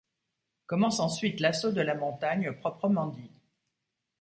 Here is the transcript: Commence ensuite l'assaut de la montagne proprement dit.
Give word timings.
Commence 0.65 0.99
ensuite 0.99 1.39
l'assaut 1.39 1.73
de 1.73 1.79
la 1.81 1.93
montagne 1.93 2.53
proprement 2.53 3.05
dit. 3.05 3.29